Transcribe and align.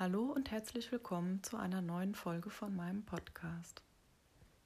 Hallo 0.00 0.32
und 0.32 0.50
herzlich 0.50 0.90
willkommen 0.92 1.42
zu 1.42 1.58
einer 1.58 1.82
neuen 1.82 2.14
Folge 2.14 2.48
von 2.48 2.74
meinem 2.74 3.02
Podcast. 3.02 3.82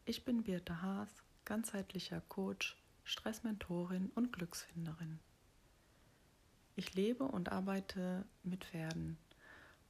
Ich 0.04 0.24
bin 0.24 0.44
Birte 0.44 0.80
Haas, 0.80 1.08
ganzheitlicher 1.44 2.20
Coach, 2.28 2.80
Stressmentorin 3.02 4.12
und 4.14 4.32
Glücksfinderin. 4.32 5.18
Ich 6.76 6.94
lebe 6.94 7.24
und 7.24 7.50
arbeite 7.50 8.24
mit 8.44 8.64
Pferden 8.64 9.18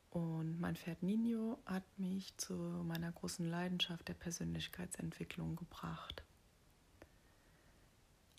und 0.09 0.59
mein 0.61 0.77
Pferd 0.77 1.03
Nino 1.03 1.59
hat 1.67 1.85
mich 1.99 2.35
zu 2.39 2.55
meiner 2.55 3.13
großen 3.13 3.47
Leidenschaft 3.47 4.09
der 4.09 4.15
Persönlichkeitsentwicklung 4.15 5.57
gebracht. 5.57 6.23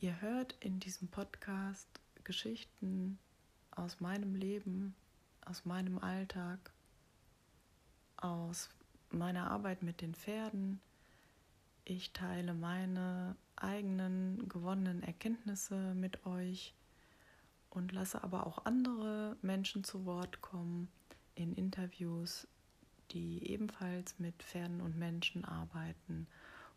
Ihr 0.01 0.21
hört 0.21 0.55
in 0.59 0.79
diesem 0.79 1.09
Podcast 1.09 2.01
Geschichten 2.23 3.19
aus 3.69 3.99
meinem 3.99 4.33
Leben, 4.33 4.95
aus 5.41 5.65
meinem 5.65 5.99
Alltag 5.99 6.71
aus 8.17 8.69
meiner 9.11 9.49
Arbeit 9.51 9.83
mit 9.83 10.01
den 10.01 10.13
Pferden. 10.13 10.79
Ich 11.83 12.13
teile 12.13 12.53
meine 12.53 13.35
eigenen 13.55 14.49
gewonnenen 14.49 15.03
Erkenntnisse 15.03 15.93
mit 15.95 16.25
euch 16.25 16.73
und 17.69 17.91
lasse 17.91 18.23
aber 18.23 18.47
auch 18.47 18.65
andere 18.65 19.37
Menschen 19.41 19.83
zu 19.83 20.05
Wort 20.05 20.41
kommen 20.41 20.89
in 21.35 21.53
Interviews, 21.53 22.47
die 23.11 23.47
ebenfalls 23.49 24.17
mit 24.19 24.41
Pferden 24.41 24.81
und 24.81 24.97
Menschen 24.97 25.45
arbeiten 25.45 26.27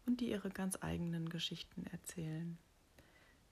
und 0.06 0.20
die 0.20 0.30
ihre 0.30 0.50
ganz 0.50 0.76
eigenen 0.80 1.28
Geschichten 1.28 1.86
erzählen. 1.86 2.58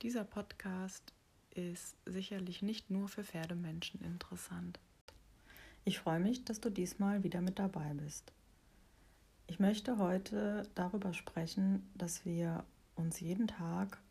Dieser 0.03 0.25
Podcast 0.25 1.15
ist 1.51 1.97
sicherlich 2.05 2.63
nicht 2.63 2.91
nur 2.91 3.09
für 3.09 3.25
Pferdemenschen 3.25 4.01
interessant. 4.03 4.79
Ich 5.89 6.01
freue 6.01 6.19
mich, 6.19 6.45
dass 6.45 6.61
du 6.61 6.69
diesmal 6.69 7.23
wieder 7.23 7.41
mit 7.41 7.61
dabei 7.61 7.95
bist. 7.95 8.33
Ich 9.47 9.61
möchte 9.61 9.99
heute 9.99 10.65
darüber 10.75 11.15
sprechen, 11.15 11.89
dass 11.95 12.25
wir 12.25 12.65
uns 12.97 13.21
jeden 13.21 13.47
Tag 13.47 14.03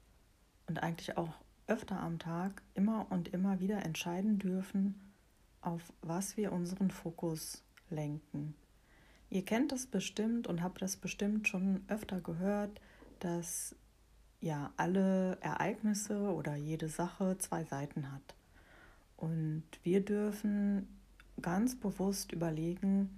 und 0.67 0.81
eigentlich 0.81 1.17
auch 1.17 1.33
öfter 1.67 1.99
am 1.99 2.17
Tag 2.17 2.61
immer 2.75 3.07
und 3.09 3.27
immer 3.27 3.59
wieder 3.59 3.83
entscheiden 3.83 4.39
dürfen, 4.39 4.95
auf 5.59 5.91
was 6.01 6.37
wir 6.37 6.53
unseren 6.53 6.91
Fokus 6.91 7.61
lenken. 7.89 8.55
Ihr 9.29 9.43
kennt 9.43 9.73
das 9.73 9.85
bestimmt 9.85 10.47
und 10.47 10.63
habt 10.63 10.81
das 10.81 10.95
bestimmt 10.95 11.49
schon 11.49 11.83
öfter 11.89 12.21
gehört, 12.21 12.79
dass 13.19 13.75
ja 14.39 14.71
alle 14.77 15.39
Ereignisse 15.41 16.31
oder 16.31 16.55
jede 16.55 16.87
Sache 16.87 17.37
zwei 17.37 17.65
Seiten 17.65 18.13
hat. 18.13 18.33
Und 19.17 19.63
wir 19.83 19.99
dürfen 19.99 20.87
ganz 21.41 21.75
bewusst 21.75 22.31
überlegen, 22.31 23.09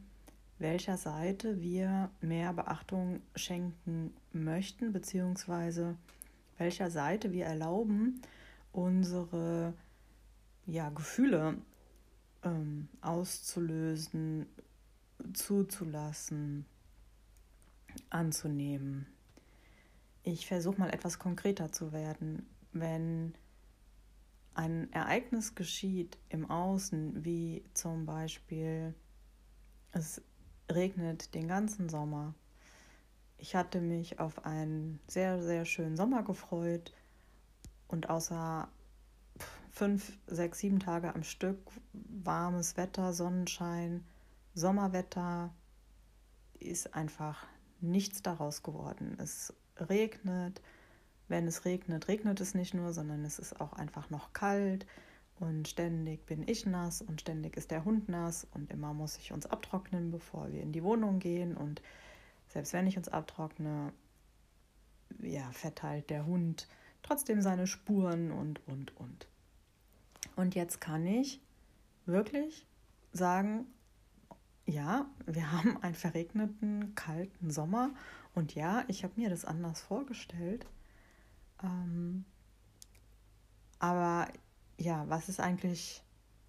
welcher 0.60 0.98
Seite 0.98 1.62
wir 1.62 2.10
mehr 2.22 2.54
Beachtung 2.54 3.22
schenken 3.36 4.14
möchten, 4.34 4.92
beziehungsweise 4.92 5.96
welcher 6.58 6.90
Seite 6.90 7.32
wir 7.32 7.46
erlauben, 7.46 8.22
unsere 8.72 9.74
ja, 10.66 10.90
Gefühle 10.90 11.58
ähm, 12.44 12.88
auszulösen, 13.02 14.48
zuzulassen, 15.34 16.66
anzunehmen. 18.10 19.08
Ich 20.24 20.48
versuche 20.48 20.80
mal 20.80 20.90
etwas 20.90 21.20
konkreter 21.20 21.72
zu 21.72 21.92
werden. 21.94 22.46
Wenn 22.74 23.34
ein 24.58 24.92
Ereignis 24.92 25.56
geschieht 25.56 26.18
im 26.30 26.50
Außen, 26.50 27.24
wie 27.24 27.64
zum 27.74 28.06
Beispiel 28.06 28.94
es 29.92 30.22
regnet 30.70 31.34
den 31.36 31.48
ganzen 31.48 31.90
Sommer. 31.90 32.34
Ich 33.38 33.56
hatte 33.56 33.82
mich 33.82 34.20
auf 34.20 34.46
einen 34.46 35.00
sehr, 35.08 35.42
sehr 35.42 35.66
schönen 35.66 35.96
Sommer 35.96 36.24
gefreut 36.24 36.92
und 37.88 38.10
außer 38.10 38.68
fünf, 39.70 40.18
sechs, 40.26 40.60
sieben 40.60 40.80
Tage 40.80 41.14
am 41.14 41.24
Stück 41.24 41.60
warmes 41.94 42.78
Wetter, 42.78 43.14
Sonnenschein, 43.14 44.04
Sommerwetter 44.56 45.54
ist 46.60 46.96
einfach 46.96 47.46
nichts 47.80 48.24
daraus 48.24 48.64
geworden. 48.64 49.16
Es 49.20 49.54
regnet, 49.78 50.62
wenn 51.28 51.48
es 51.48 51.66
regnet, 51.66 52.08
regnet 52.08 52.40
es 52.42 52.54
nicht 52.54 52.74
nur, 52.74 52.94
sondern 52.94 53.26
es 53.26 53.40
ist 53.40 53.60
auch 53.60 53.74
einfach 53.74 54.10
noch 54.10 54.34
kalt 54.34 54.86
und 55.40 55.68
ständig 55.68 56.26
bin 56.26 56.48
ich 56.48 56.66
nass 56.66 57.02
und 57.02 57.22
ständig 57.22 57.58
ist 57.58 57.72
der 57.72 57.86
Hund 57.86 58.10
nass 58.10 58.48
und 58.52 58.72
immer 58.72 58.94
muss 58.94 59.18
ich 59.18 59.32
uns 59.32 59.46
abtrocknen, 59.46 60.12
bevor 60.12 60.52
wir 60.52 60.62
in 60.62 60.72
die 60.72 60.84
Wohnung 60.84 61.20
gehen 61.20 61.56
und 61.56 61.82
selbst 62.48 62.74
wenn 62.74 62.88
ich 62.88 62.98
uns 62.98 63.10
abtrockne, 63.10 63.94
ja, 65.22 65.52
verteilt 65.52 66.10
der 66.10 66.26
Hund 66.26 66.68
trotzdem 67.04 67.42
seine 67.42 67.68
Spuren 67.68 68.32
und, 68.32 68.66
und, 68.68 68.96
und. 68.98 69.28
Und 70.36 70.56
jetzt 70.56 70.82
kann 70.82 71.06
ich 71.06 71.42
wirklich 72.06 72.66
sagen, 73.14 73.66
ja, 74.66 75.06
wir 75.26 75.52
haben 75.52 75.82
einen 75.84 75.96
verregneten, 75.96 76.96
kalten 76.96 77.52
Sommer 77.52 77.92
und 78.34 78.56
ja, 78.56 78.84
ich 78.88 79.04
habe 79.04 79.14
mir 79.18 79.30
das 79.30 79.46
anders 79.46 79.82
vorgestellt. 79.82 80.66
Ähm, 81.64 82.26
aber 83.80 84.28
ja, 84.78 85.06
was 85.08 85.30
ist 85.30 85.40
eigentlich 85.40 86.04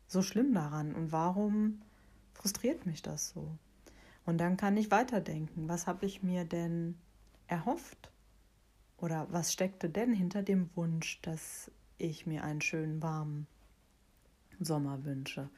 so 0.07 0.23
schlimm 0.23 0.55
daran 0.55 0.95
und 0.95 1.13
warum 1.13 1.83
frustriert 2.35 2.87
mich 2.87 3.03
das 3.03 3.31
so? 3.31 3.57
Und 4.25 4.39
dann 4.39 4.57
kann 4.57 4.77
ich 4.77 4.91
weiterdenken, 4.91 5.69
was 5.69 5.87
habe 5.87 6.07
ich 6.07 6.23
mir 6.23 6.45
denn 6.45 6.99
erhofft? 7.47 8.11
Oder 8.99 9.27
was 9.31 9.53
steckte 9.53 9.89
denn 9.89 10.13
hinter 10.13 10.43
dem 10.43 10.71
Wunsch, 10.75 11.21
dass 11.23 11.71
ich 11.99 12.27
mir 12.27 12.45
einen 12.45 12.61
schönen 12.61 13.03
warmen 13.03 13.47
Sommer 14.61 15.05
wünsche? 15.05 15.49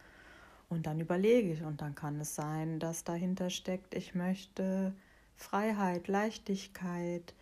Und 0.69 0.87
dann 0.87 1.01
überlege 1.01 1.53
ich 1.53 1.63
und 1.63 1.81
dann 1.81 1.97
kann 1.97 2.21
es 2.21 2.37
sein, 2.37 2.79
dass 2.79 3.03
dahinter 3.03 3.51
steckt, 3.51 3.95
ich 3.95 4.15
möchte 4.15 4.95
Freiheit, 5.35 6.07
Leichtigkeit, 6.07 7.35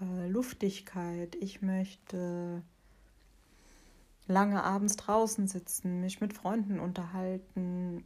äh, 0.00 0.28
Luftigkeit. 0.28 1.36
Ich 1.40 1.62
möchte 1.62 2.62
lange 4.26 4.62
abends 4.62 4.96
draußen 4.96 5.46
sitzen, 5.46 6.00
mich 6.00 6.20
mit 6.20 6.32
Freunden 6.32 6.78
unterhalten, 6.80 8.04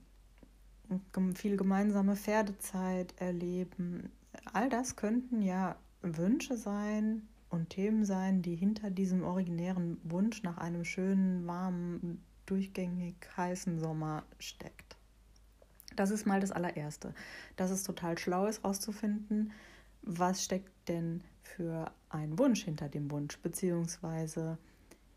viel 1.34 1.56
gemeinsame 1.56 2.16
Pferdezeit 2.16 3.14
erleben. 3.18 4.10
All 4.52 4.68
das 4.68 4.96
könnten 4.96 5.42
ja 5.42 5.76
Wünsche 6.02 6.56
sein 6.56 7.28
und 7.48 7.70
Themen 7.70 8.04
sein, 8.04 8.42
die 8.42 8.56
hinter 8.56 8.90
diesem 8.90 9.22
originären 9.22 9.98
Wunsch 10.02 10.42
nach 10.42 10.58
einem 10.58 10.84
schönen, 10.84 11.46
warmen, 11.46 12.22
durchgängig 12.46 13.14
heißen 13.36 13.78
Sommer 13.78 14.24
steckt. 14.38 14.96
Das 15.96 16.10
ist 16.10 16.26
mal 16.26 16.40
das 16.40 16.50
allererste. 16.50 17.14
Das 17.56 17.70
ist 17.70 17.84
total 17.84 18.18
schlau 18.18 18.46
ist, 18.46 18.64
rauszufinden, 18.64 19.52
was 20.02 20.44
steckt 20.44 20.88
denn 20.88 21.22
für 21.44 21.92
einen 22.08 22.38
Wunsch 22.38 22.64
hinter 22.64 22.88
dem 22.88 23.10
Wunsch, 23.10 23.38
beziehungsweise 23.38 24.58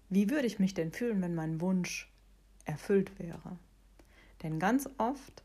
wie 0.10 0.30
würde 0.30 0.48
ich 0.48 0.60
mich 0.60 0.74
denn 0.74 0.92
fühlen, 0.92 1.22
wenn 1.22 1.36
mein 1.36 1.60
Wunsch 1.60 2.12
erfüllt 2.66 3.18
wäre? 3.20 3.58
Denn 4.44 4.60
ganz 4.60 4.90
oft 4.98 5.44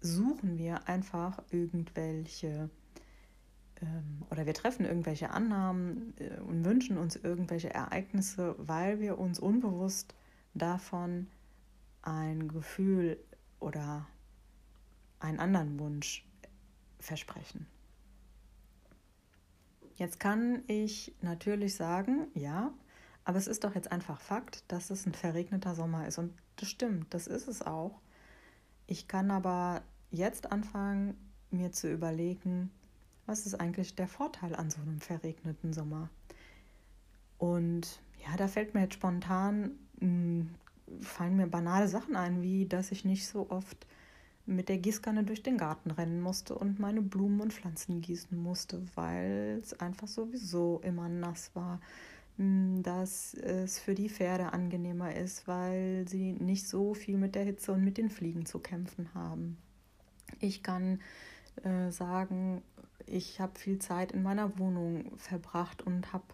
suchen 0.00 0.58
wir 0.58 0.88
einfach 0.88 1.40
irgendwelche 1.50 2.68
ähm, 3.80 4.22
oder 4.30 4.46
wir 4.46 4.54
treffen 4.54 4.84
irgendwelche 4.84 5.30
Annahmen 5.30 6.14
äh, 6.18 6.40
und 6.40 6.64
wünschen 6.64 6.98
uns 6.98 7.16
irgendwelche 7.16 7.72
Ereignisse, 7.72 8.54
weil 8.58 9.00
wir 9.00 9.18
uns 9.18 9.38
unbewusst 9.38 10.14
davon 10.54 11.28
ein 12.02 12.48
Gefühl 12.48 13.18
oder 13.60 14.06
einen 15.20 15.38
anderen 15.38 15.78
Wunsch 15.78 16.26
versprechen. 16.98 17.66
Jetzt 19.96 20.20
kann 20.20 20.62
ich 20.66 21.14
natürlich 21.20 21.74
sagen, 21.74 22.26
ja, 22.34 22.72
aber 23.24 23.38
es 23.38 23.46
ist 23.46 23.64
doch 23.64 23.74
jetzt 23.74 23.92
einfach 23.92 24.20
Fakt, 24.20 24.64
dass 24.68 24.90
es 24.90 25.06
ein 25.06 25.14
verregneter 25.14 25.74
Sommer 25.74 26.06
ist. 26.06 26.18
Und 26.18 26.32
das 26.56 26.68
stimmt, 26.68 27.12
das 27.14 27.26
ist 27.26 27.48
es 27.48 27.62
auch. 27.62 28.00
Ich 28.86 29.06
kann 29.06 29.30
aber 29.30 29.82
jetzt 30.10 30.50
anfangen, 30.50 31.16
mir 31.50 31.72
zu 31.72 31.90
überlegen, 31.90 32.70
was 33.26 33.46
ist 33.46 33.54
eigentlich 33.54 33.94
der 33.94 34.08
Vorteil 34.08 34.54
an 34.56 34.70
so 34.70 34.80
einem 34.80 35.00
verregneten 35.00 35.72
Sommer? 35.72 36.08
Und 37.38 38.00
ja, 38.24 38.36
da 38.36 38.48
fällt 38.48 38.74
mir 38.74 38.82
jetzt 38.82 38.94
spontan, 38.94 39.72
hm, 40.00 40.50
fallen 41.00 41.36
mir 41.36 41.46
banale 41.46 41.88
Sachen 41.88 42.16
ein, 42.16 42.42
wie 42.42 42.66
dass 42.66 42.92
ich 42.92 43.04
nicht 43.04 43.26
so 43.26 43.50
oft 43.50 43.86
mit 44.46 44.68
der 44.68 44.78
Gießkanne 44.78 45.24
durch 45.24 45.42
den 45.42 45.58
Garten 45.58 45.90
rennen 45.90 46.20
musste 46.20 46.54
und 46.54 46.80
meine 46.80 47.02
Blumen 47.02 47.40
und 47.40 47.52
Pflanzen 47.52 48.00
gießen 48.00 48.36
musste, 48.36 48.82
weil 48.94 49.60
es 49.62 49.78
einfach 49.78 50.08
sowieso 50.08 50.80
immer 50.84 51.08
nass 51.08 51.50
war. 51.54 51.80
Hm, 52.38 52.82
dass 52.82 53.34
es 53.34 53.78
für 53.78 53.94
die 53.94 54.08
Pferde 54.08 54.52
angenehmer 54.52 55.14
ist, 55.14 55.46
weil 55.46 56.06
sie 56.08 56.32
nicht 56.32 56.66
so 56.66 56.94
viel 56.94 57.18
mit 57.18 57.34
der 57.34 57.44
Hitze 57.44 57.72
und 57.72 57.84
mit 57.84 57.98
den 57.98 58.10
Fliegen 58.10 58.46
zu 58.46 58.58
kämpfen 58.58 59.12
haben. 59.14 59.58
Ich 60.40 60.62
kann 60.62 61.00
äh, 61.62 61.90
sagen, 61.90 62.62
ich 63.06 63.40
habe 63.40 63.58
viel 63.58 63.78
Zeit 63.78 64.12
in 64.12 64.22
meiner 64.22 64.58
Wohnung 64.58 65.16
verbracht 65.18 65.82
und 65.82 66.12
habe 66.12 66.24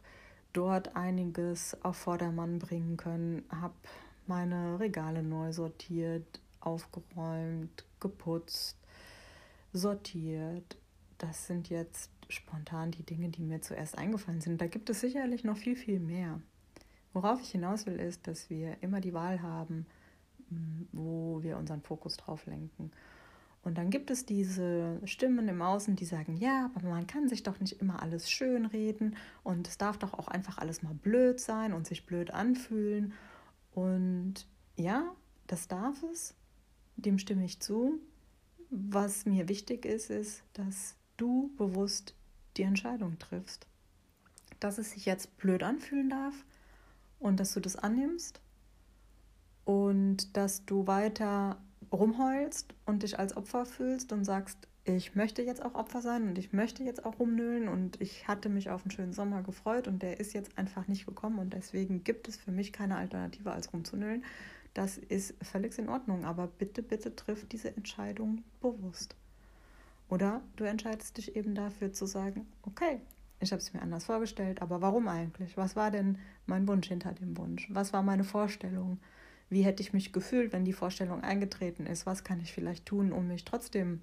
dort 0.53 0.97
einiges 0.97 1.77
auf 1.83 1.97
Vordermann 1.97 2.59
bringen 2.59 2.97
können, 2.97 3.45
habe 3.51 3.75
meine 4.27 4.79
Regale 4.79 5.23
neu 5.23 5.53
sortiert, 5.53 6.41
aufgeräumt, 6.61 7.85
geputzt, 8.01 8.77
sortiert. 9.73 10.77
Das 11.19 11.47
sind 11.47 11.69
jetzt 11.69 12.11
spontan 12.29 12.91
die 12.91 13.03
Dinge, 13.03 13.29
die 13.29 13.43
mir 13.43 13.61
zuerst 13.61 13.99
eingefallen 13.99 14.41
sind. 14.41 14.61
Da 14.61 14.67
gibt 14.67 14.91
es 14.91 15.01
sicherlich 15.01 15.45
noch 15.45 15.57
viel, 15.57 15.77
viel 15.77 15.99
mehr. 16.01 16.41
Worauf 17.13 17.41
ich 17.41 17.51
hinaus 17.51 17.87
will, 17.87 17.99
ist, 17.99 18.27
dass 18.27 18.51
wir 18.51 18.83
immer 18.83 19.01
die 19.01 19.15
Wahl 19.15 19.43
haben, 19.43 19.87
wo 20.93 21.43
wir 21.43 21.57
unseren 21.57 21.83
Fokus 21.83 22.17
drauf 22.17 22.47
lenken. 22.47 22.91
Und 23.63 23.77
dann 23.77 23.91
gibt 23.91 24.11
es 24.11 24.25
diese 24.25 25.01
Stimmen 25.05 25.49
im 25.49 25.61
Außen, 25.61 25.97
die 25.97 26.05
sagen, 26.05 26.37
ja, 26.37 26.71
aber 26.75 26.89
man 26.89 27.07
kann 27.07 27.29
sich 27.29 27.43
doch 27.43 27.59
nicht 27.61 27.81
immer 27.81 28.03
alles 28.03 28.31
schön 28.31 28.67
reden 28.67 29.17
und 29.43 29.67
es 29.69 29.79
darf 29.79 29.99
doch 29.99 30.15
auch 30.15 30.29
einfach 30.29 30.59
alles 30.59 30.83
mal 30.83 30.95
blöd 30.95 31.41
sein 31.41 31.73
und 31.73 31.87
sich 31.87 32.07
blöd 32.07 32.31
anfühlen. 32.31 33.13
Und 33.73 34.47
ja, 34.77 35.15
das 35.49 35.69
darf 35.69 36.03
es, 36.05 36.35
dem 36.99 37.19
stimme 37.19 37.45
ich 37.45 37.61
zu. 37.61 38.01
Was 38.71 39.25
mir 39.25 39.49
wichtig 39.49 39.87
ist, 39.87 40.11
ist, 40.11 40.43
dass 40.53 40.97
du 41.17 41.51
bewusst 41.57 42.15
die 42.57 42.63
Entscheidung 42.63 43.19
triffst. 43.19 43.67
Dass 44.61 44.79
es 44.79 44.91
sich 44.91 45.07
jetzt 45.07 45.37
blöd 45.39 45.63
anfühlen 45.63 46.11
darf 46.11 46.45
und 47.19 47.41
dass 47.41 47.55
du 47.55 47.61
das 47.61 47.77
annimmst 47.77 48.41
und 49.65 50.37
dass 50.37 50.67
du 50.67 50.87
weiter 50.87 51.63
rumheulst 51.93 52.75
und 52.85 53.03
dich 53.03 53.19
als 53.19 53.37
Opfer 53.37 53.65
fühlst 53.65 54.13
und 54.13 54.25
sagst, 54.25 54.59
ich 54.85 55.15
möchte 55.15 55.43
jetzt 55.43 55.63
auch 55.63 55.75
Opfer 55.75 56.01
sein 56.01 56.29
und 56.29 56.39
ich 56.39 56.53
möchte 56.53 56.83
jetzt 56.83 57.05
auch 57.05 57.19
rumnölen 57.19 57.69
und 57.69 58.01
ich 58.01 58.27
hatte 58.27 58.49
mich 58.49 58.71
auf 58.71 58.83
einen 58.83 58.91
schönen 58.91 59.13
Sommer 59.13 59.43
gefreut 59.43 59.87
und 59.87 60.03
der 60.03 60.19
ist 60.19 60.33
jetzt 60.33 60.57
einfach 60.57 60.89
nicht 60.89 61.07
gekommen 61.07 61.39
und 61.39 61.53
deswegen 61.53 62.05
gibt 62.05 62.29
es 62.29 62.37
für 62.37 62.51
mich 62.51 62.73
keine 62.73 62.97
Alternative 62.97 63.53
als 63.53 63.73
rumzunölen. 63.73 64.25
Das 64.75 64.99
ist 64.99 65.35
völlig 65.43 65.79
in 65.79 65.89
Ordnung, 65.89 66.25
aber 66.25 66.47
bitte, 66.47 66.83
bitte 66.83 67.15
triff 67.17 67.47
diese 67.49 67.77
Entscheidung 67.77 68.45
bewusst. 68.61 69.17
Oder 70.09 70.41
du 70.57 70.65
entscheidest 70.65 71.17
dich 71.19 71.37
eben 71.37 71.55
dafür 71.55 71.93
zu 71.93 72.07
sagen, 72.07 72.47
okay, 72.63 73.01
ich 73.41 73.53
habe 73.53 73.61
es 73.61 73.73
mir 73.73 73.83
anders 73.83 74.05
vorgestellt, 74.05 74.63
aber 74.63 74.81
warum 74.81 75.07
eigentlich? 75.09 75.57
Was 75.57 75.77
war 75.77 75.91
denn 75.91 76.19
mein 76.47 76.67
Wunsch 76.67 76.89
hinter 76.89 77.13
dem 77.13 77.37
Wunsch? 77.37 77.69
Was 77.71 77.93
war 77.93 78.03
meine 78.03 78.25
Vorstellung? 78.25 78.99
Wie 79.49 79.63
hätte 79.63 79.83
ich 79.83 79.93
mich 79.93 80.13
gefühlt, 80.13 80.53
wenn 80.53 80.65
die 80.65 80.73
Vorstellung 80.73 81.23
eingetreten 81.23 81.87
ist? 81.87 82.05
Was 82.05 82.25
kann 82.25 82.41
ich 82.41 82.53
vielleicht 82.53 82.87
tun, 82.87 83.13
um 83.13 83.29
mich 83.29 83.45
trotzdem 83.45 84.01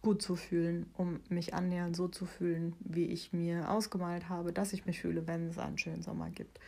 gut 0.00 0.22
zu 0.22 0.36
fühlen, 0.36 0.86
um 0.94 1.20
mich 1.28 1.54
annähernd 1.54 1.96
so 1.96 2.08
zu 2.08 2.24
fühlen, 2.24 2.74
wie 2.80 3.06
ich 3.06 3.32
mir 3.32 3.70
ausgemalt 3.70 4.28
habe, 4.28 4.52
dass 4.52 4.72
ich 4.72 4.86
mich 4.86 5.00
fühle, 5.00 5.26
wenn 5.26 5.48
es 5.48 5.58
einen 5.58 5.78
schönen 5.78 6.02
Sommer 6.02 6.30
gibt? 6.30 6.58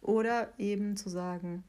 Oder 0.00 0.52
eben 0.58 0.96
zu 0.96 1.08
sagen, 1.08 1.64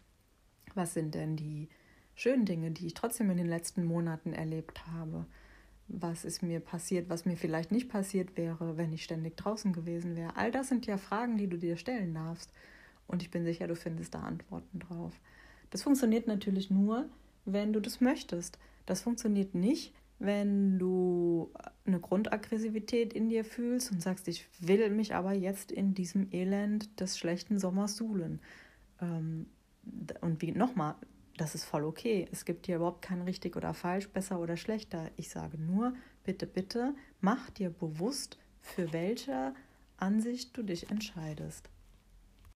was 0.79 0.93
sind 0.93 1.13
denn 1.13 1.35
die 1.35 1.67
schönen 2.15 2.45
Dinge, 2.45 2.71
die 2.71 2.87
ich 2.87 2.93
trotzdem 2.93 3.29
in 3.29 3.37
den 3.37 3.47
letzten 3.47 3.83
Monaten 3.85 4.33
erlebt 4.33 4.87
habe? 4.87 5.25
was 5.89 6.23
ist 6.23 6.43
mir 6.43 6.59
passiert, 6.59 7.09
was 7.09 7.25
mir 7.25 7.35
vielleicht 7.35 7.71
nicht 7.71 7.89
passiert 7.89 8.37
wäre, 8.37 8.77
wenn 8.77 8.93
ich 8.93 9.03
ständig 9.03 9.35
draußen 9.35 9.73
gewesen 9.73 10.15
wäre. 10.15 10.35
All 10.37 10.51
das 10.51 10.69
sind 10.69 10.85
ja 10.85 10.97
Fragen, 10.97 11.37
die 11.37 11.47
du 11.47 11.57
dir 11.57 11.77
stellen 11.77 12.13
darfst. 12.13 12.51
Und 13.07 13.23
ich 13.23 13.31
bin 13.31 13.43
sicher, 13.43 13.67
du 13.67 13.75
findest 13.75 14.13
da 14.13 14.19
Antworten 14.19 14.79
drauf. 14.79 15.19
Das 15.71 15.83
funktioniert 15.83 16.27
natürlich 16.27 16.69
nur, 16.69 17.09
wenn 17.45 17.73
du 17.73 17.79
das 17.79 18.01
möchtest. 18.01 18.59
Das 18.85 19.01
funktioniert 19.01 19.55
nicht, 19.55 19.93
wenn 20.19 20.77
du 20.77 21.51
eine 21.85 21.99
Grundaggressivität 21.99 23.13
in 23.13 23.29
dir 23.29 23.43
fühlst 23.43 23.91
und 23.91 24.01
sagst, 24.01 24.27
ich 24.27 24.47
will 24.59 24.89
mich 24.91 25.15
aber 25.15 25.33
jetzt 25.33 25.71
in 25.71 25.95
diesem 25.95 26.27
Elend 26.31 26.99
des 26.99 27.17
schlechten 27.17 27.57
Sommers 27.57 27.95
suhlen. 27.95 28.39
Ähm, 29.01 29.47
und 30.21 30.41
wie 30.41 30.51
nochmal, 30.51 30.95
das 31.37 31.55
ist 31.55 31.63
voll 31.63 31.83
okay. 31.83 32.27
Es 32.31 32.45
gibt 32.45 32.65
hier 32.65 32.77
überhaupt 32.77 33.01
kein 33.01 33.21
richtig 33.21 33.55
oder 33.55 33.73
falsch, 33.73 34.09
besser 34.09 34.39
oder 34.39 34.57
schlechter. 34.57 35.09
Ich 35.15 35.29
sage 35.29 35.57
nur, 35.57 35.93
bitte, 36.23 36.47
bitte, 36.47 36.93
mach 37.21 37.49
dir 37.49 37.69
bewusst, 37.69 38.37
für 38.61 38.91
welche 38.91 39.53
Ansicht 39.97 40.55
du 40.55 40.63
dich 40.63 40.89
entscheidest. 40.89 41.69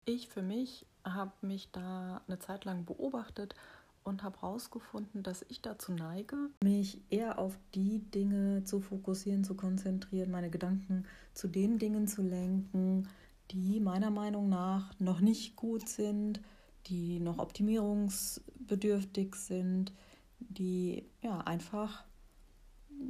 Ich 0.07 0.29
für 0.29 0.43
mich 0.43 0.87
habe 1.05 1.33
mich 1.43 1.71
da 1.73 2.23
eine 2.27 2.39
Zeit 2.39 2.65
lang 2.65 2.85
beobachtet 2.85 3.55
und 4.03 4.23
habe 4.23 4.41
herausgefunden, 4.41 5.23
dass 5.23 5.45
ich 5.49 5.61
dazu 5.61 5.93
neige, 5.93 6.37
mich 6.63 7.01
eher 7.11 7.39
auf 7.39 7.59
die 7.75 7.99
Dinge 7.99 8.65
zu 8.65 8.81
fokussieren, 8.81 9.45
zu 9.45 9.55
konzentrieren, 9.55 10.31
meine 10.31 10.51
Gedanken 10.51 11.05
zu 11.35 11.49
den 11.49 11.79
Dingen 11.79 12.07
zu 12.07 12.23
lenken, 12.23 13.09
die 13.51 13.81
meiner 13.81 14.11
Meinung 14.11 14.49
nach 14.49 14.99
noch 14.99 15.21
nicht 15.21 15.57
gut 15.57 15.89
sind, 15.89 16.41
die 16.87 17.21
noch 17.21 17.39
optimierungsbedürftig 17.39 19.35
sind, 19.35 19.93
die 20.39 21.05
ja 21.23 21.39
einfach 21.39 22.05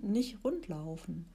nicht 0.03 0.45
rund 0.45 0.69
laufen. 0.69 1.27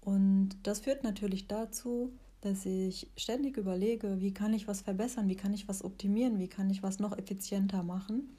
Und 0.00 0.50
das 0.62 0.80
führt 0.80 1.02
natürlich 1.04 1.46
dazu, 1.46 2.12
dass 2.40 2.64
ich 2.64 3.10
ständig 3.16 3.56
überlege, 3.56 4.20
wie 4.20 4.32
kann 4.32 4.54
ich 4.54 4.66
was 4.66 4.80
verbessern, 4.80 5.28
wie 5.28 5.36
kann 5.36 5.52
ich 5.52 5.68
was 5.68 5.84
optimieren, 5.84 6.38
wie 6.38 6.48
kann 6.48 6.70
ich 6.70 6.82
was 6.82 6.98
noch 6.98 7.16
effizienter 7.16 7.82
machen. 7.82 8.30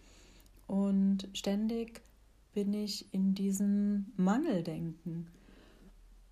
Und 0.68 1.30
ständig 1.34 2.02
bin 2.54 2.74
ich 2.74 3.14
in 3.14 3.36
diesem 3.36 4.12
Mangeldenken. 4.18 5.28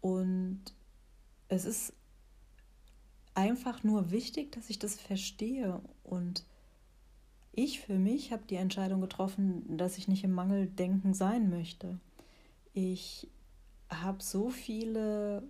Und 0.02 0.62
es 1.48 1.66
ist 1.66 1.94
einfach 3.36 3.84
nur 3.84 4.12
wichtig, 4.12 4.52
dass 4.52 4.70
ich 4.70 4.80
das 4.80 4.96
verstehe 4.96 5.82
und 6.04 6.44
ich 7.51 7.81
für 7.81 7.98
mich 7.98 8.31
habe 8.31 8.44
die 8.50 8.56
Entscheidung 8.56 9.01
getroffen, 9.01 9.78
dass 9.78 9.98
ich 9.98 10.07
nicht 10.07 10.24
im 10.24 10.31
Mangeldenken 10.31 11.13
sein 11.13 11.50
möchte. 11.50 12.00
Ich 12.74 13.28
habe 13.90 14.22
so 14.22 14.50
viele 14.50 15.44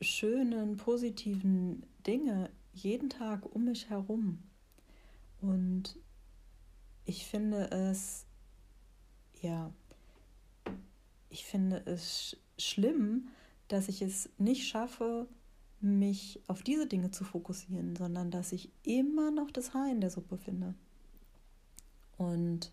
schönen, 0.00 0.76
positiven 0.76 1.84
Dinge 2.06 2.50
jeden 2.72 3.10
Tag 3.10 3.44
um 3.54 3.64
mich 3.64 3.90
herum. 3.90 4.42
Und 5.40 5.98
ich 7.04 7.24
finde 7.26 7.70
es, 7.70 8.26
ja, 9.40 9.72
ich 11.30 11.44
finde 11.44 11.82
es 11.86 12.36
schlimm, 12.58 13.28
dass 13.68 13.88
ich 13.88 14.02
es 14.02 14.30
nicht 14.38 14.66
schaffe, 14.66 15.26
mich 15.80 16.40
auf 16.48 16.62
diese 16.62 16.86
Dinge 16.86 17.10
zu 17.10 17.24
fokussieren, 17.24 17.94
sondern 17.94 18.30
dass 18.30 18.52
ich 18.52 18.70
immer 18.82 19.30
noch 19.30 19.50
das 19.50 19.74
Haar 19.74 19.90
in 19.90 20.00
der 20.00 20.10
Suppe 20.10 20.36
finde. 20.36 20.74
Und 22.18 22.72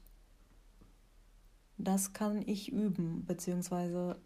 das 1.77 2.13
kann 2.13 2.41
ich 2.47 2.71
üben, 2.71 3.25
beziehungsweise, 3.25 4.17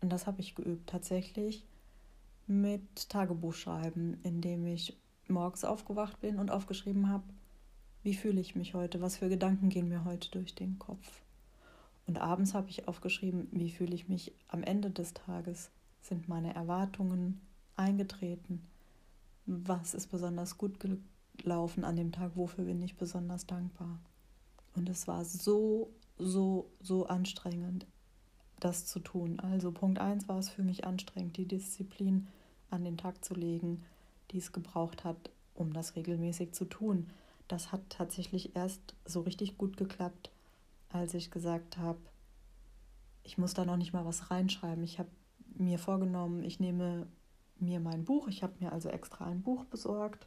und 0.00 0.10
das 0.10 0.26
habe 0.26 0.40
ich 0.40 0.54
geübt 0.54 0.88
tatsächlich 0.88 1.64
mit 2.46 3.08
Tagebuchschreiben, 3.08 4.18
indem 4.22 4.66
ich 4.66 4.96
morgens 5.28 5.64
aufgewacht 5.64 6.20
bin 6.20 6.38
und 6.38 6.50
aufgeschrieben 6.50 7.08
habe, 7.08 7.24
wie 8.02 8.14
fühle 8.14 8.40
ich 8.40 8.56
mich 8.56 8.74
heute, 8.74 9.00
was 9.00 9.18
für 9.18 9.28
Gedanken 9.28 9.68
gehen 9.68 9.88
mir 9.88 10.04
heute 10.04 10.30
durch 10.30 10.54
den 10.54 10.78
Kopf. 10.78 11.22
Und 12.06 12.18
abends 12.18 12.54
habe 12.54 12.68
ich 12.68 12.88
aufgeschrieben, 12.88 13.48
wie 13.52 13.70
fühle 13.70 13.94
ich 13.94 14.08
mich 14.08 14.32
am 14.48 14.62
Ende 14.62 14.90
des 14.90 15.14
Tages, 15.14 15.70
sind 16.00 16.28
meine 16.28 16.54
Erwartungen 16.54 17.40
eingetreten, 17.76 18.62
was 19.46 19.94
ist 19.94 20.08
besonders 20.08 20.58
gut 20.58 20.78
gelaufen 21.36 21.84
an 21.84 21.96
dem 21.96 22.10
Tag, 22.10 22.32
wofür 22.34 22.64
bin 22.64 22.82
ich 22.82 22.96
besonders 22.96 23.46
dankbar. 23.46 24.00
Und 24.74 24.88
es 24.88 25.06
war 25.06 25.24
so, 25.24 25.90
so, 26.18 26.70
so 26.80 27.06
anstrengend, 27.06 27.86
das 28.60 28.86
zu 28.86 29.00
tun. 29.00 29.40
Also 29.40 29.72
Punkt 29.72 29.98
1 29.98 30.28
war 30.28 30.38
es 30.38 30.48
für 30.48 30.62
mich 30.62 30.84
anstrengend, 30.84 31.36
die 31.36 31.46
Disziplin 31.46 32.28
an 32.70 32.84
den 32.84 32.96
Tag 32.96 33.24
zu 33.24 33.34
legen, 33.34 33.84
die 34.30 34.38
es 34.38 34.52
gebraucht 34.52 35.04
hat, 35.04 35.30
um 35.54 35.72
das 35.72 35.96
regelmäßig 35.96 36.52
zu 36.52 36.64
tun. 36.64 37.10
Das 37.48 37.72
hat 37.72 37.82
tatsächlich 37.90 38.56
erst 38.56 38.94
so 39.04 39.20
richtig 39.20 39.58
gut 39.58 39.76
geklappt, 39.76 40.30
als 40.88 41.14
ich 41.14 41.30
gesagt 41.30 41.76
habe, 41.76 41.98
ich 43.24 43.38
muss 43.38 43.54
da 43.54 43.64
noch 43.64 43.76
nicht 43.76 43.92
mal 43.92 44.06
was 44.06 44.30
reinschreiben. 44.30 44.82
Ich 44.84 44.98
habe 44.98 45.10
mir 45.54 45.78
vorgenommen, 45.78 46.42
ich 46.42 46.60
nehme 46.60 47.06
mir 47.58 47.78
mein 47.78 48.04
Buch, 48.04 48.28
ich 48.28 48.42
habe 48.42 48.54
mir 48.60 48.72
also 48.72 48.88
extra 48.88 49.26
ein 49.26 49.42
Buch 49.42 49.64
besorgt, 49.66 50.26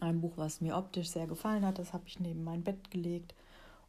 ein 0.00 0.20
Buch, 0.20 0.36
was 0.36 0.60
mir 0.60 0.76
optisch 0.76 1.10
sehr 1.10 1.26
gefallen 1.26 1.66
hat, 1.66 1.78
das 1.78 1.92
habe 1.92 2.04
ich 2.06 2.20
neben 2.20 2.44
mein 2.44 2.62
Bett 2.62 2.90
gelegt 2.90 3.34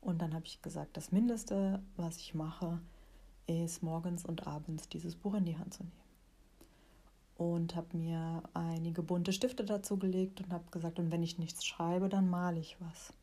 und 0.01 0.22
dann 0.22 0.34
habe 0.34 0.46
ich 0.46 0.62
gesagt, 0.62 0.96
das 0.98 1.12
Mindeste, 1.12 1.82
was 1.98 2.18
ich 2.18 2.34
mache, 2.34 2.79
ist 3.48 3.84
morgens 3.84 4.25
und 4.25 4.48
abends 4.48 4.89
dieses 4.89 5.15
Buch 5.15 5.34
in 5.34 5.46
die 5.46 5.58
Hand 5.58 5.74
zu 5.74 5.84
nehmen. 5.84 5.96
Und 7.36 7.75
habe 7.75 7.98
mir 7.98 8.44
einige 8.53 9.01
bunte 9.01 9.34
Stifte 9.34 9.63
dazu 9.63 9.98
gelegt 9.98 10.41
und 10.41 10.51
habe 10.51 10.70
gesagt, 10.72 11.00
und 11.00 11.12
wenn 11.12 11.24
ich 11.24 11.39
nichts 11.39 11.65
schreibe, 11.65 12.10
dann 12.10 12.29
male 12.29 12.60
ich 12.60 12.77
was. 12.82 13.13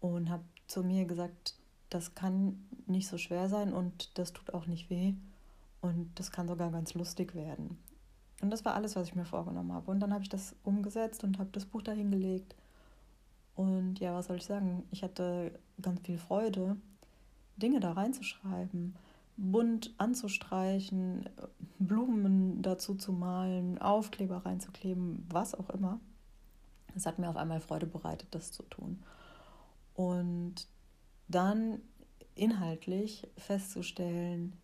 Und 0.00 0.30
habe 0.30 0.44
zu 0.66 0.82
mir 0.82 1.04
gesagt, 1.04 1.54
das 1.90 2.14
kann 2.14 2.66
nicht 2.86 3.08
so 3.08 3.18
schwer 3.18 3.48
sein 3.48 3.72
und 3.72 4.18
das 4.18 4.32
tut 4.32 4.54
auch 4.54 4.66
nicht 4.66 4.90
weh. 4.90 5.14
Und 5.82 6.10
das 6.16 6.32
kann 6.32 6.48
sogar 6.48 6.70
ganz 6.70 6.94
lustig 6.94 7.34
werden. 7.34 7.78
Und 8.42 8.50
das 8.50 8.64
war 8.64 8.74
alles, 8.74 8.96
was 8.96 9.08
ich 9.08 9.14
mir 9.14 9.24
vorgenommen 9.24 9.72
habe. 9.72 9.90
Und 9.90 10.00
dann 10.00 10.12
habe 10.12 10.22
ich 10.22 10.28
das 10.28 10.54
umgesetzt 10.64 11.22
und 11.22 11.38
habe 11.38 11.50
das 11.52 11.64
Buch 11.64 11.82
dahingelegt. 11.82 12.54
Und 13.56 13.98
ja, 14.00 14.14
was 14.14 14.26
soll 14.26 14.36
ich 14.36 14.44
sagen? 14.44 14.84
Ich 14.90 15.02
hatte 15.02 15.58
ganz 15.80 16.00
viel 16.02 16.18
Freude, 16.18 16.76
Dinge 17.56 17.80
da 17.80 17.92
reinzuschreiben, 17.92 18.94
bunt 19.38 19.94
anzustreichen, 19.98 21.28
Blumen 21.78 22.62
dazu 22.62 22.94
zu 22.94 23.12
malen, 23.12 23.78
Aufkleber 23.78 24.44
reinzukleben, 24.44 25.26
was 25.30 25.54
auch 25.54 25.70
immer. 25.70 26.00
Es 26.94 27.06
hat 27.06 27.18
mir 27.18 27.28
auf 27.28 27.36
einmal 27.36 27.60
Freude 27.60 27.86
bereitet, 27.86 28.28
das 28.30 28.52
zu 28.52 28.62
tun. 28.64 29.02
Und 29.94 30.68
dann 31.28 31.80
inhaltlich 32.34 33.26
festzustellen, 33.36 34.54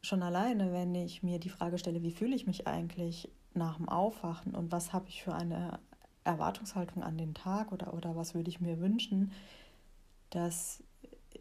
schon 0.00 0.22
alleine, 0.22 0.72
wenn 0.72 0.94
ich 0.94 1.22
mir 1.22 1.38
die 1.38 1.50
Frage 1.50 1.78
stelle, 1.78 2.02
wie 2.02 2.10
fühle 2.10 2.34
ich 2.34 2.46
mich 2.46 2.66
eigentlich 2.66 3.30
nach 3.54 3.76
dem 3.76 3.88
Aufwachen 3.88 4.54
und 4.54 4.72
was 4.72 4.92
habe 4.92 5.08
ich 5.08 5.22
für 5.22 5.34
eine 5.34 5.78
Erwartungshaltung 6.28 7.02
an 7.02 7.16
den 7.16 7.34
Tag 7.34 7.72
oder, 7.72 7.94
oder 7.94 8.14
was 8.14 8.34
würde 8.34 8.50
ich 8.50 8.60
mir 8.60 8.78
wünschen, 8.80 9.32
dass 10.30 10.82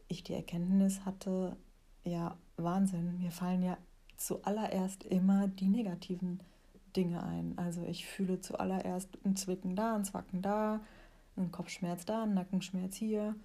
ich 0.07 0.23
die 0.23 0.33
Erkenntnis 0.33 1.05
hatte, 1.05 1.57
ja, 2.03 2.37
Wahnsinn, 2.55 3.19
mir 3.19 3.31
fallen 3.31 3.61
ja 3.61 3.77
zuallererst 4.15 5.03
immer 5.03 5.47
die 5.47 5.67
negativen 5.67 6.39
Dinge 6.95 7.21
ein. 7.21 7.53
Also 7.57 7.83
ich 7.83 8.05
fühle 8.05 8.39
zuallererst 8.39 9.09
ein 9.25 9.35
Zwicken 9.35 9.75
da, 9.75 9.95
ein 9.95 10.05
Zwacken 10.05 10.41
da, 10.41 10.79
ein 11.35 11.51
Kopfschmerz 11.51 12.05
da, 12.05 12.23
ein 12.23 12.33
Nackenschmerz 12.33 12.95
hier. 12.95 13.35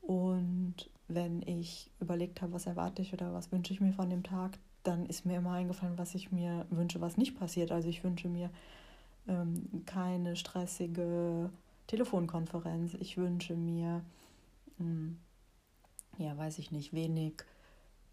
Und 0.00 0.90
wenn 1.06 1.42
ich 1.42 1.90
überlegt 2.00 2.40
habe, 2.40 2.54
was 2.54 2.66
erwarte 2.66 3.02
ich 3.02 3.12
oder 3.12 3.32
was 3.34 3.52
wünsche 3.52 3.72
ich 3.72 3.80
mir 3.80 3.92
von 3.92 4.08
dem 4.10 4.22
Tag, 4.22 4.58
dann 4.82 5.06
ist 5.06 5.26
mir 5.26 5.38
immer 5.38 5.52
eingefallen, 5.52 5.98
was 5.98 6.14
ich 6.14 6.32
mir 6.32 6.66
wünsche, 6.70 7.00
was 7.00 7.18
nicht 7.18 7.38
passiert. 7.38 7.70
Also 7.70 7.88
ich 7.88 8.02
wünsche 8.02 8.28
mir 8.28 8.50
ähm, 9.28 9.84
keine 9.86 10.36
stressige 10.36 11.50
Telefonkonferenz. 11.86 12.94
Ich 12.94 13.16
wünsche 13.16 13.54
mir, 13.54 14.02
ähm, 14.80 15.18
ja, 16.18 16.36
weiß 16.36 16.58
ich 16.58 16.70
nicht, 16.70 16.92
wenig 16.92 17.34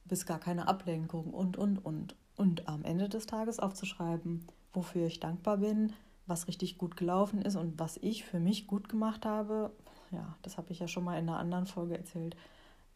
bis 0.05 0.25
gar 0.25 0.39
keine 0.39 0.67
Ablenkung 0.67 1.33
und, 1.33 1.57
und, 1.57 1.83
und. 1.83 2.15
Und 2.37 2.67
am 2.67 2.83
Ende 2.83 3.07
des 3.07 3.27
Tages 3.27 3.59
aufzuschreiben, 3.59 4.45
wofür 4.73 5.07
ich 5.07 5.21
dankbar 5.21 5.57
bin, 5.57 5.93
was 6.27 6.47
richtig 6.47 6.77
gut 6.77 6.97
gelaufen 6.97 7.41
ist 7.41 7.55
und 7.55 7.79
was 7.79 7.97
ich 7.97 8.25
für 8.25 8.39
mich 8.39 8.67
gut 8.67 8.89
gemacht 8.89 9.25
habe. 9.25 9.71
Ja, 10.11 10.35
das 10.41 10.57
habe 10.57 10.71
ich 10.71 10.79
ja 10.79 10.87
schon 10.87 11.05
mal 11.05 11.17
in 11.17 11.29
einer 11.29 11.39
anderen 11.39 11.65
Folge 11.65 11.97
erzählt. 11.97 12.35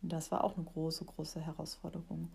Das 0.01 0.31
war 0.31 0.43
auch 0.43 0.55
eine 0.55 0.65
große, 0.65 1.05
große 1.05 1.39
Herausforderung. 1.39 2.29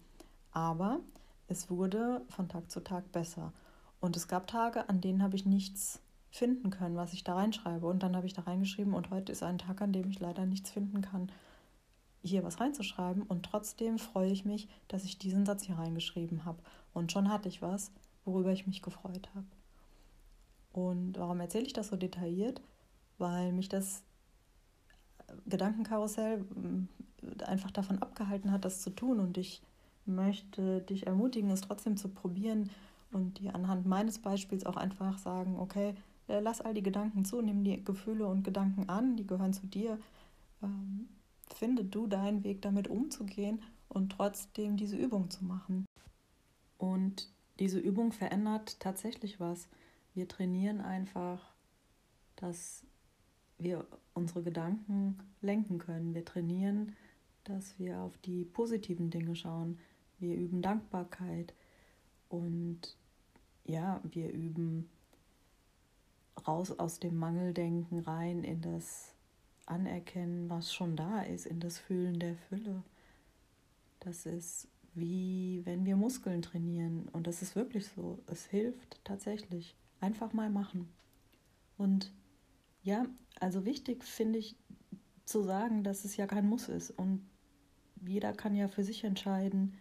Aber 0.53 1.01
es 1.49 1.71
wurde 1.71 2.23
von 2.29 2.49
Tag 2.49 2.71
zu 2.71 2.81
Tag 2.81 3.11
besser. 3.13 3.53
Und 4.05 4.19
es 4.19 4.29
gab 4.29 4.47
Tage, 4.47 4.87
an 4.91 5.01
denen 5.01 5.23
habe 5.23 5.35
ich 5.35 5.47
nichts 5.47 5.99
finden 6.29 6.69
können, 6.69 6.95
was 6.95 7.15
ich 7.15 7.25
da 7.25 7.37
reinschreibe. 7.37 7.87
Und 7.87 8.03
dann 8.03 8.15
habe 8.15 8.27
ich 8.27 8.35
da 8.35 8.43
reingeschrieben 8.43 8.93
und 8.93 9.09
heute 9.09 9.33
ist 9.33 9.43
ein 9.43 9.57
Tag, 9.57 9.81
an 9.81 9.95
dem 9.95 10.11
ich 10.11 10.21
leider 10.21 10.45
nichts 10.45 10.69
finden 10.69 11.01
kann, 11.01 11.33
hier 12.23 12.45
was 12.45 12.61
reinzuschreiben. 12.61 13.23
Und 13.23 13.47
trotzdem 13.47 13.99
freue 13.99 14.31
ich 14.31 14.45
mich, 14.45 14.69
dass 14.89 15.05
ich 15.05 15.17
diesen 15.17 15.47
Satz 15.47 15.63
hier 15.63 15.79
reingeschrieben 15.79 16.45
habe. 16.45 16.59
Und 16.93 17.13
schon 17.13 17.31
hatte 17.31 17.49
ich 17.49 17.63
was, 17.63 17.93
worüber 18.27 18.53
ich 18.53 18.67
mich 18.67 18.83
gefreut 18.83 19.31
habe. 19.35 19.47
Und 20.75 21.19
warum 21.19 21.41
erzähle 21.41 21.65
ich 21.65 21.73
das 21.73 21.89
so 21.89 21.97
detailliert? 21.97 22.61
Weil 23.17 23.53
mich 23.53 23.71
das 23.71 24.03
Gedankenkarussell 25.47 26.45
einfach 27.47 27.71
davon 27.71 28.01
abgehalten 28.01 28.53
hat, 28.53 28.67
das 28.67 28.83
zu 28.83 28.91
tun. 28.91 29.19
Und 29.19 29.39
ich 29.39 29.63
möchte 30.05 30.83
dich 30.83 31.07
ermutigen, 31.07 31.51
es 31.51 31.63
trotzdem 31.63 31.97
zu 31.97 32.11
probieren 32.11 32.69
und 33.15 33.39
dir 33.39 33.55
anhand 33.55 33.87
meines 33.87 34.19
Beispiels 34.19 34.67
auch 34.67 34.77
einfach 34.77 35.19
sagen, 35.19 35.59
okay, 35.59 35.95
äh, 36.29 36.41
lass 36.41 36.61
all 36.61 36.75
die 36.75 36.83
Gedanken 36.83 37.25
zu, 37.25 37.41
nimm 37.41 37.65
die 37.65 37.83
Gefühle 37.85 38.27
und 38.27 38.45
Gedanken 38.45 38.89
an, 38.89 39.17
die 39.17 39.27
gehören 39.27 39.53
zu 39.53 39.67
dir. 39.67 39.99
Ähm, 40.63 41.09
finde 41.55 41.85
du 41.85 42.07
deinen 42.07 42.45
Weg 42.45 42.63
damit 42.63 42.89
umzugehen 42.89 43.63
und 43.89 44.13
trotzdem 44.13 44.77
diese 44.77 44.97
Übung 44.97 45.31
zu 45.31 45.45
machen. 45.45 45.87
Und 46.79 47.31
diese 47.59 47.79
Übung 47.79 48.13
verändert 48.13 48.81
tatsächlich 48.81 49.39
was. 49.41 49.69
Wir 50.15 50.29
trainieren 50.29 50.81
einfach, 50.81 51.55
dass 52.37 52.85
wir 53.59 53.87
unsere 54.15 54.43
Gedanken 54.43 55.19
lenken 55.41 55.79
können. 55.79 56.15
Wir 56.15 56.25
trainieren, 56.25 56.97
dass 57.45 57.79
wir 57.79 58.01
auf 58.01 58.17
die 58.19 58.45
positiven 58.45 59.11
Dinge 59.11 59.37
schauen. 59.37 59.79
Wir 60.19 60.35
üben 60.37 60.63
Dankbarkeit 60.63 61.55
und 62.29 62.97
ja, 63.65 64.01
wir 64.05 64.31
üben 64.33 64.89
raus 66.47 66.79
aus 66.79 67.01
dem 67.01 67.17
Mangeldenken 67.17 68.01
rein 68.01 68.45
in 68.45 68.61
das 68.61 69.15
Anerkennen, 69.67 70.51
was 70.51 70.75
schon 70.75 70.97
da 70.97 71.23
ist, 71.23 71.47
in 71.47 71.61
das 71.61 71.79
Fühlen 71.79 72.19
der 72.19 72.37
Fülle. 72.37 72.83
Das 74.01 74.27
ist 74.27 74.69
wie 74.95 75.63
wenn 75.65 75.85
wir 75.85 75.97
Muskeln 75.97 76.43
trainieren 76.43 77.09
und 77.13 77.27
das 77.27 77.43
ist 77.43 77.57
wirklich 77.57 77.89
so. 77.89 78.19
Es 78.27 78.47
hilft 78.47 79.01
tatsächlich. 79.05 79.75
Einfach 80.01 80.33
mal 80.33 80.51
machen. 80.51 80.89
Und 81.77 82.13
ja, 82.83 83.07
also 83.41 83.65
wichtig 83.65 84.05
finde 84.05 84.39
ich 84.39 84.57
zu 85.25 85.43
sagen, 85.43 85.83
dass 85.83 86.05
es 86.05 86.17
ja 86.17 86.27
kein 86.27 86.47
Muss 86.47 86.69
ist 86.69 86.91
und 86.91 87.27
jeder 88.07 88.33
kann 88.33 88.55
ja 88.55 88.69
für 88.69 88.85
sich 88.85 89.03
entscheiden, 89.05 89.75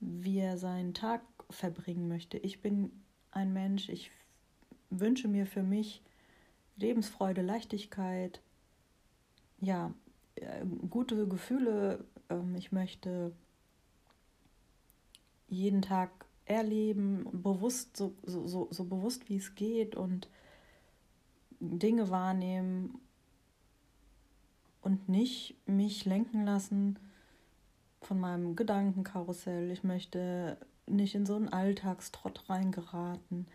wie 0.00 0.38
er 0.38 0.58
seinen 0.58 0.94
Tag 0.94 1.22
verbringen 1.50 2.08
möchte. 2.08 2.38
Ich 2.38 2.60
bin 2.60 2.90
ein 3.30 3.52
Mensch, 3.52 3.88
ich 3.88 4.10
wünsche 4.90 5.28
mir 5.28 5.46
für 5.46 5.62
mich 5.62 6.02
Lebensfreude, 6.76 7.42
Leichtigkeit, 7.42 8.40
ja, 9.60 9.92
äh, 10.36 10.64
gute 10.88 11.26
Gefühle. 11.26 12.04
Ähm, 12.30 12.54
ich 12.54 12.70
möchte 12.72 13.32
jeden 15.48 15.82
Tag 15.82 16.10
erleben, 16.44 17.26
bewusst, 17.32 17.96
so, 17.96 18.14
so, 18.22 18.68
so 18.70 18.84
bewusst 18.84 19.28
wie 19.28 19.36
es 19.36 19.54
geht 19.54 19.96
und 19.96 20.28
Dinge 21.60 22.08
wahrnehmen 22.10 23.00
und 24.80 25.08
nicht 25.08 25.56
mich 25.66 26.04
lenken 26.04 26.44
lassen 26.44 26.98
von 28.08 28.18
meinem 28.18 28.56
Gedankenkarussell. 28.56 29.70
Ich 29.70 29.84
möchte 29.84 30.56
nicht 30.86 31.14
in 31.14 31.26
so 31.26 31.34
einen 31.34 31.50
Alltagstrott 31.50 32.48
reingeraten, 32.48 33.46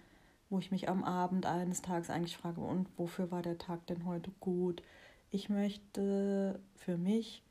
wo 0.52 0.60
ich 0.60 0.70
mich 0.70 0.88
am 0.90 1.04
Abend 1.04 1.48
eines 1.48 1.82
Tages 1.82 2.12
eigentlich 2.12 2.38
frage, 2.38 2.62
und 2.62 2.88
wofür 2.96 3.32
war 3.32 3.42
der 3.42 3.58
Tag 3.58 3.88
denn 3.88 4.06
heute 4.06 4.30
gut? 4.40 4.84
Ich 5.32 5.50
möchte 5.50 6.60
für 6.76 6.98
mich 6.98 7.42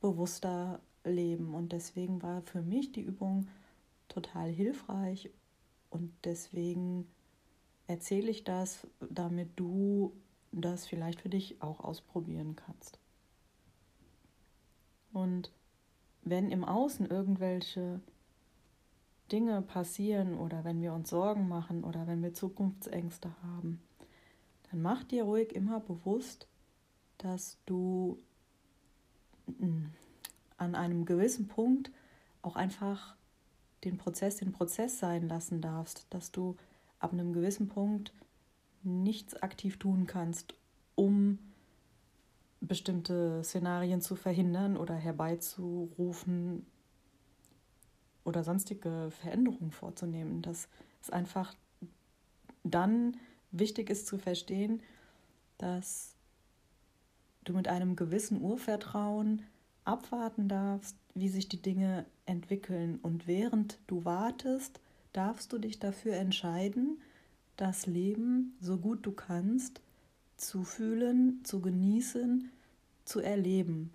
bewusster 0.00 0.80
leben 1.04 1.54
und 1.54 1.72
deswegen 1.72 2.22
war 2.22 2.40
für 2.40 2.62
mich 2.62 2.92
die 2.92 3.02
Übung 3.02 3.46
total 4.08 4.48
hilfreich 4.48 5.28
und 5.90 6.14
deswegen 6.24 7.06
erzähle 7.88 8.30
ich 8.30 8.42
das, 8.44 8.86
damit 9.10 9.50
du 9.56 10.14
das 10.50 10.86
vielleicht 10.86 11.20
für 11.20 11.28
dich 11.28 11.60
auch 11.60 11.80
ausprobieren 11.80 12.56
kannst. 12.56 12.98
Und 15.12 15.50
wenn 16.24 16.50
im 16.50 16.64
Außen 16.64 17.06
irgendwelche 17.06 18.00
Dinge 19.30 19.62
passieren 19.62 20.38
oder 20.38 20.64
wenn 20.64 20.80
wir 20.80 20.92
uns 20.92 21.10
Sorgen 21.10 21.48
machen 21.48 21.84
oder 21.84 22.06
wenn 22.06 22.22
wir 22.22 22.34
Zukunftsängste 22.34 23.30
haben, 23.42 23.80
dann 24.70 24.82
mach 24.82 25.04
dir 25.04 25.24
ruhig 25.24 25.54
immer 25.54 25.80
bewusst, 25.80 26.46
dass 27.18 27.58
du 27.66 28.18
mm, 29.46 29.86
an 30.56 30.74
einem 30.74 31.04
gewissen 31.04 31.48
Punkt 31.48 31.90
auch 32.42 32.56
einfach 32.56 33.16
den 33.84 33.98
Prozess 33.98 34.36
den 34.36 34.52
Prozess 34.52 34.98
sein 34.98 35.28
lassen 35.28 35.60
darfst, 35.60 36.06
dass 36.10 36.32
du 36.32 36.56
ab 36.98 37.12
einem 37.12 37.32
gewissen 37.32 37.68
Punkt 37.68 38.12
nichts 38.82 39.34
aktiv 39.42 39.78
tun 39.78 40.06
kannst, 40.06 40.54
um 40.94 41.38
bestimmte 42.66 43.42
Szenarien 43.44 44.00
zu 44.00 44.16
verhindern 44.16 44.76
oder 44.76 44.94
herbeizurufen 44.94 46.66
oder 48.24 48.42
sonstige 48.42 49.10
Veränderungen 49.10 49.70
vorzunehmen. 49.70 50.42
Dass 50.42 50.68
es 51.02 51.10
einfach 51.10 51.54
dann 52.62 53.16
wichtig 53.50 53.90
ist 53.90 54.06
zu 54.06 54.18
verstehen, 54.18 54.82
dass 55.58 56.14
du 57.44 57.52
mit 57.52 57.68
einem 57.68 57.96
gewissen 57.96 58.40
Urvertrauen 58.40 59.42
abwarten 59.84 60.48
darfst, 60.48 60.96
wie 61.14 61.28
sich 61.28 61.48
die 61.48 61.60
Dinge 61.60 62.06
entwickeln. 62.26 62.98
Und 63.02 63.26
während 63.26 63.78
du 63.86 64.04
wartest, 64.04 64.80
darfst 65.12 65.52
du 65.52 65.58
dich 65.58 65.78
dafür 65.78 66.14
entscheiden, 66.14 67.00
das 67.56 67.86
Leben 67.86 68.56
so 68.60 68.78
gut 68.78 69.06
du 69.06 69.12
kannst 69.12 69.80
zu 70.46 70.64
fühlen, 70.64 71.44
zu 71.44 71.60
genießen, 71.60 72.50
zu 73.04 73.20
erleben. 73.20 73.92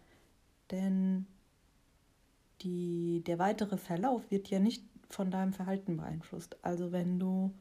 Denn 0.71 1.25
die, 2.61 3.23
der 3.25 3.39
weitere 3.39 3.77
Verlauf 3.77 4.29
wird 4.31 4.49
ja 4.49 4.59
nicht 4.59 4.83
von 5.09 5.31
deinem 5.31 5.53
Verhalten 5.53 5.97
beeinflusst. 5.97 6.57
Also 6.61 6.91
wenn 6.91 7.19
du 7.19 7.53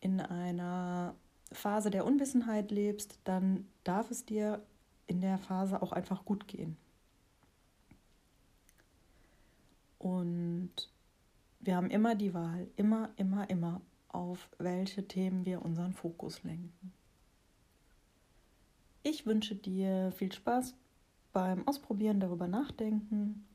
in 0.00 0.20
einer 0.20 1.14
Phase 1.52 1.90
der 1.90 2.04
Unwissenheit 2.04 2.70
lebst, 2.70 3.18
dann 3.24 3.66
darf 3.84 4.10
es 4.10 4.24
dir 4.24 4.62
in 5.06 5.20
der 5.20 5.38
Phase 5.38 5.82
auch 5.82 5.92
einfach 5.92 6.24
gut 6.24 6.46
gehen. 6.48 6.76
Und 9.98 10.70
wir 11.60 11.76
haben 11.76 11.90
immer 11.90 12.14
die 12.14 12.34
Wahl, 12.34 12.68
immer, 12.76 13.10
immer, 13.16 13.48
immer, 13.48 13.80
auf 14.08 14.48
welche 14.58 15.06
Themen 15.08 15.44
wir 15.44 15.62
unseren 15.62 15.92
Fokus 15.92 16.42
lenken. 16.44 16.92
Ich 19.08 19.24
wünsche 19.24 19.54
dir 19.54 20.10
viel 20.16 20.32
Spaß 20.32 20.74
beim 21.32 21.68
Ausprobieren, 21.68 22.18
darüber 22.18 22.48
nachdenken. 22.48 23.46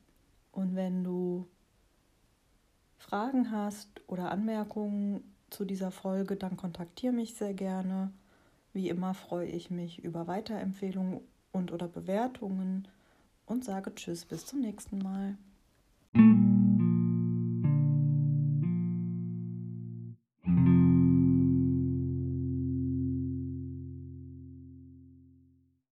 Und 0.50 0.74
wenn 0.74 1.04
du 1.04 1.46
Fragen 2.96 3.50
hast 3.50 4.00
oder 4.06 4.30
Anmerkungen 4.30 5.22
zu 5.50 5.66
dieser 5.66 5.90
Folge, 5.90 6.36
dann 6.36 6.56
kontaktiere 6.56 7.12
mich 7.12 7.34
sehr 7.34 7.52
gerne. 7.52 8.10
Wie 8.72 8.88
immer 8.88 9.12
freue 9.12 9.46
ich 9.46 9.70
mich 9.70 10.02
über 10.02 10.26
Weiterempfehlungen 10.26 11.20
und 11.52 11.70
oder 11.70 11.86
Bewertungen 11.86 12.88
und 13.44 13.62
sage 13.62 13.94
Tschüss 13.94 14.24
bis 14.24 14.46
zum 14.46 14.60
nächsten 14.60 14.96
Mal. 15.00 15.36